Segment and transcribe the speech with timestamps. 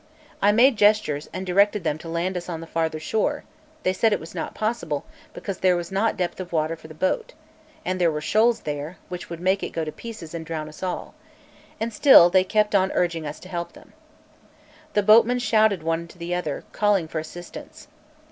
[0.41, 3.43] I made gestures and directed them to land us on the farther shore;
[3.83, 6.95] they said it was not possible, because there was not depth of water for the
[6.95, 7.33] boat,
[7.85, 10.81] and there were shoals there, which would make it go to pieces and drown us
[10.81, 11.13] all;
[11.79, 13.93] and still they kept on urging us to help them.
[14.93, 17.87] The boatmen shouted one to the other, calling for assistance.